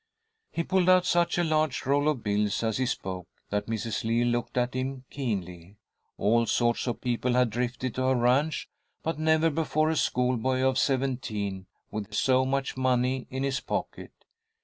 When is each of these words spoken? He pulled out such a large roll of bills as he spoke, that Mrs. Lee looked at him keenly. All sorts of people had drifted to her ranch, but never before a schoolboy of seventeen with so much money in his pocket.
He 0.51 0.63
pulled 0.63 0.89
out 0.89 1.05
such 1.05 1.37
a 1.37 1.43
large 1.43 1.85
roll 1.85 2.09
of 2.09 2.23
bills 2.23 2.63
as 2.63 2.77
he 2.77 2.87
spoke, 2.87 3.27
that 3.51 3.67
Mrs. 3.67 4.03
Lee 4.03 4.23
looked 4.23 4.57
at 4.57 4.73
him 4.73 5.03
keenly. 5.11 5.75
All 6.17 6.47
sorts 6.47 6.87
of 6.87 7.01
people 7.01 7.33
had 7.33 7.51
drifted 7.51 7.93
to 7.93 8.05
her 8.05 8.15
ranch, 8.15 8.67
but 9.03 9.19
never 9.19 9.51
before 9.51 9.91
a 9.91 9.95
schoolboy 9.95 10.61
of 10.61 10.79
seventeen 10.79 11.67
with 11.91 12.15
so 12.15 12.45
much 12.47 12.75
money 12.75 13.27
in 13.29 13.43
his 13.43 13.59
pocket. 13.59 14.11